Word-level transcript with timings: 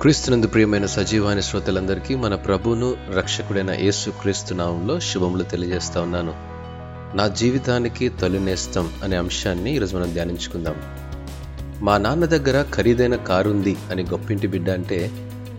క్రీస్తునందు 0.00 0.46
ప్రియమైన 0.46 0.86
సజీవాని 0.86 1.42
శ్రోతలందరికీ 1.42 2.14
మన 2.14 2.34
ప్రభువును 2.34 2.96
రక్షకుడైన 3.14 3.70
యేసు 3.70 4.10
క్రీస్తు 4.10 4.54
నామంలో 4.54 5.00
శుభములు 5.00 5.42
తెలియజేస్తా 5.42 6.00
ఉన్నాను. 6.00 6.34
నా 7.16 7.28
జీవితానికి 7.28 8.08
తొలినేస్తం 8.08 8.90
అనే 9.04 9.16
అంశాన్ని 9.16 9.74
ఈరోజు 9.74 9.96
మనం 9.96 10.12
ధ్యానించుకుందాం. 10.12 10.74
మా 11.80 11.98
నాన్న 11.98 12.24
దగ్గర 12.24 12.64
ఖరీదైన 12.74 13.16
కారు 13.16 13.50
ఉంది 13.50 13.76
అని 13.90 14.02
గొప్పింటి 14.02 14.46
బిడ్డ 14.46 14.70
అంటే 14.70 15.10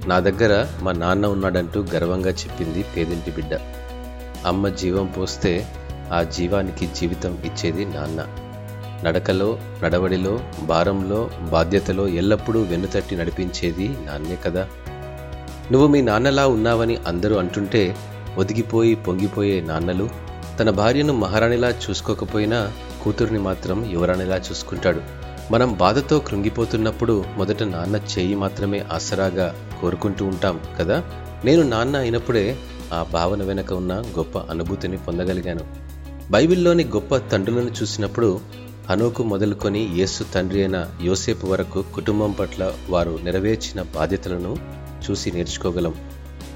నా 0.08 0.20
దగ్గర 0.20 0.68
మా 0.82 0.92
నాన్న 0.92 1.26
ఉన్నాడంటూ 1.26 1.86
గర్వంగా 1.94 2.30
చెప్పింది 2.30 2.86
పేదింటి 2.98 3.32
బిడ్డ. 3.32 3.60
అమ్మ 4.46 4.70
జీవం 4.70 5.06
పోస్తే 5.06 5.68
ఆ 6.12 6.24
జీవానికి 6.24 6.90
జీవితం 6.96 7.38
ఇచ్చేది 7.46 7.86
నాన్న. 7.86 8.49
నడకలో 9.06 9.60
నడవడిలో 9.84 10.40
భారంలో 10.64 11.30
బాధ్యతలో 11.52 12.08
ఎల్లప్పుడూ 12.08 12.62
వెన్నుతట్టి 12.62 13.16
నడిపించేది 13.16 13.88
నాన్నే 13.88 14.36
కదా. 14.36 14.68
నువ్వు 15.72 15.88
మీ 15.88 16.02
నాన్నలా 16.02 16.48
ఉన్నావని 16.48 16.98
అందరూ 17.08 17.36
అంటుంటే 17.36 17.96
ఒదిగిపోయి 18.38 18.96
పొంగిపోయే 18.96 19.62
నాన్నలు 19.62 20.10
తన 20.60 20.70
భార్యను 20.70 21.14
మహారాణిలా 21.14 21.70
చూసుకోకపోయినా 21.70 22.72
కూతుర్ని 23.04 23.40
మాత్రం 23.40 23.92
యువరాణిలా 23.92 24.36
చూసుకుంటాడు. 24.36 25.02
మనం 25.52 25.74
బాధతో 25.74 26.20
కృంగిపోతున్నప్పుడు 26.20 27.26
మొదట 27.38 27.64
నాన్న 27.64 27.96
చేయి 27.96 28.36
మాత్రమే 28.36 28.86
ఆసరాగా 28.92 29.56
కోరుకుంటూ 29.82 30.26
ఉంటాం 30.26 30.60
కదా. 30.80 31.04
నేను 31.46 31.64
నాన్న 31.64 31.98
అయినప్పుడే 31.98 32.58
ఆ 32.94 33.06
భావన 33.14 33.44
వెనక 33.44 33.74
ఉన్న 33.74 33.94
గొప్ప 33.94 34.40
అనుభూతిని 34.40 34.98
పొందగలిగాను. 34.98 35.62
బైబిల్లోని 36.32 36.84
గొప్ప 36.84 37.18
తండ్రులను 37.18 37.70
చూసినప్పుడు 37.70 38.40
హనోకు 38.90 39.24
మొదలుకొని 39.24 39.82
యేసు 39.98 40.26
తండ్రి 40.34 40.60
అయిన 40.60 40.92
యోసేపు 41.04 41.48
వరకు 41.48 41.84
కుటుంబం 41.96 42.32
పట్ల 42.32 42.72
వారు 42.90 43.20
నెరవేర్చిన 43.24 43.82
బాధ్యతలను 43.82 44.58
చూసి 45.04 45.32
నేర్చుకోగలం. 45.32 45.94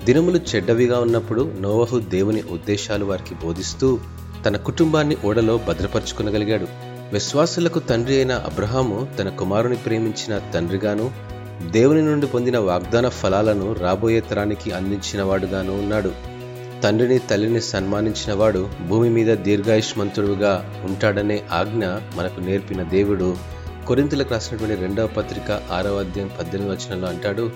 దినములు 0.06 0.38
చెడ్డవిగా 0.38 1.00
ఉన్నప్పుడు 1.00 1.52
నోవహు 1.60 2.00
దేవుని 2.00 2.44
ఉద్దేశాలు 2.52 3.06
వారికి 3.06 3.36
బోధిస్తూ 3.36 4.00
తన 4.46 4.58
కుటుంబాన్ని 4.58 5.18
ఓడలో 5.26 5.58
భద్రపరుచుకునగలిగాడు. 5.58 6.68
విశ్వాసులకు 7.14 7.80
తండ్రి 7.80 8.16
అయిన 8.16 8.32
అబ్రహాము 8.32 9.08
తన 9.20 9.30
కుమారుని 9.30 9.76
ప్రేమించిన 9.76 10.42
తండ్రిగాను 10.54 11.12
దేవుని 11.72 12.02
నుండి 12.02 12.26
పొందిన 12.26 12.58
వాగ్దాన 12.58 13.10
ఫలాలను 13.10 13.74
రాబోయే 13.74 14.20
తరానికి 14.20 14.72
అందించిన 14.72 15.24
వాడుగాను 15.24 15.80
ఉన్నాడు. 15.80 16.33
తండ్రిని 16.84 17.20
తల్లిని 17.20 17.62
సన్మానించినవాడు 17.62 18.70
భూమి 18.88 19.10
మీద 19.10 19.38
దీర్ఘాయుష్మంతుడుగా 19.38 20.82
ఉంటాడనే 20.86 21.44
ఆజ్ఞ 21.52 21.86
మనకు 22.16 22.40
నేర్పిన 22.40 22.84
దేవుడు. 22.84 23.38
కొరింతలకు 23.88 24.32
రాసినటువంటి 24.32 24.82
రెండవ 24.82 25.08
పత్రిక 25.08 25.52
ఆరవ 25.72 26.00
అధ్యాయం 26.00 26.30
పద్దెనిమిది 26.40 26.76
వచనంలో 26.76 27.08
అంటాడు 27.08 27.52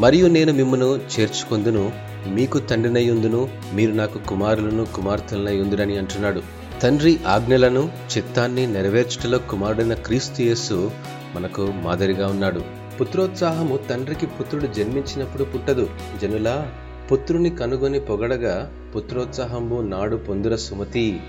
మరియు 0.00 0.26
నేను 0.26 0.52
మిమ్మను 0.52 1.00
చేర్చుకొందును 1.14 1.92
మీకు 2.26 2.58
తండ్రినయ్యుందును 2.58 3.48
మీరు 3.74 3.92
నాకు 3.92 4.18
కుమారులను 4.18 4.84
కుమార్తెలనయ్యుందురని 4.84 5.98
అంటున్నాడు. 5.98 6.42
తండ్రి 6.82 7.20
ఆజ్ఞలను 7.26 7.92
చిత్తాన్ని 8.16 8.66
నెరవేర్చుటలో 8.66 9.38
కుమారుడైన 9.38 9.94
క్రీస్తు 9.94 10.42
యేసు 10.42 10.90
మనకు 11.34 11.72
మాదిరిగా 11.82 12.26
ఉన్నాడు. 12.28 12.62
పుత్రోత్సాహము 13.00 13.76
తండ్రికి 13.76 14.26
పుత్రుడు 14.26 14.66
జన్మించినప్పుడు 14.66 15.44
పుట్టదు. 15.44 15.88
జనులా 16.22 16.70
పుత్రుని 17.12 17.50
కనుగొని 17.50 18.00
పొగడగా 18.00 18.72
పుత్రోత్సాహంబు 18.96 19.80
నాడు 19.80 20.16
పొందుర 20.16 20.56
సుమతి. 20.56 21.20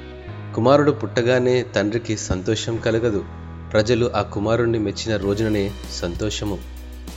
కుమారుడు 0.55 0.91
పుట్టగానే 0.91 1.65
తండ్రికి 1.75 2.17
సంతోషం 2.17 2.77
కలగదు. 2.77 3.25
ప్రజలు 3.71 4.11
ఆ 4.15 4.21
కుమారుణ్ణి 4.21 4.79
మెచ్చిన 4.79 5.17
రోజుననే 5.17 5.71
సంతోషము. 5.91 6.57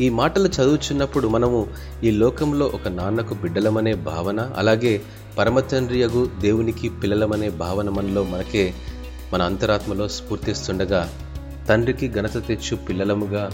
ఈ 0.01 0.09
మాటలు 0.09 0.49
చదువుచున్నప్పుడు 0.49 1.29
మనము 1.29 1.67
ఈ 2.05 2.11
లోకంలో 2.11 2.67
ఒక 2.67 2.89
నాన్నకు 2.89 3.35
బిడ్డలమనే 3.35 3.95
భావన 3.95 4.51
అలాగే 4.57 5.03
పరమతండ్రియగు 5.39 6.31
దేవునికి 6.41 6.89
పిల్లలమనే 6.89 7.51
భావన 7.51 7.89
మనలో 7.89 8.23
మనకే 8.23 8.75
మన 9.33 9.43
అంతరాత్మలో 9.43 10.09
స్ఫూర్తిస్తుండగా 10.09 11.09
తండ్రికి 11.69 12.09
ఘనత 12.09 12.47
తెచ్చు 12.47 12.77
పిల్లలముగా 12.77 13.51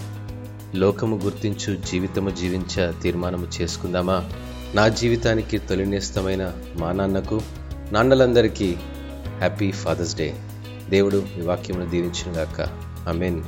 లోకము 0.74 1.20
గుర్తించు 1.24 1.76
జీవితము 1.76 2.30
జీవించ 2.30 2.92
తీర్మానము 3.02 3.46
చేసుకుందామా? 3.60 4.24
నా 4.74 4.88
జీవితానికి 4.88 5.58
తొలినేస్తమైన 5.58 6.52
మా 6.76 6.92
నాన్నకు 6.92 7.40
నాన్నలందరికీ 7.92 8.76
హ్యాపీ 9.38 9.72
ఫాదర్స్ 9.72 10.16
డే. 10.16 10.34
దేవుడు 10.90 11.22
ఈ 11.38 11.40
వాక్యమును 11.40 11.84
ఐ 11.84 12.64
అమెన్ 13.08 13.42